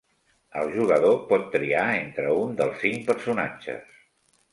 El 0.59 0.69
jugador 0.77 1.19
pot 1.31 1.43
triar 1.55 1.83
entre 1.97 2.31
un 2.45 2.57
dels 2.63 2.81
cinc 2.85 3.05
personatges. 3.11 3.93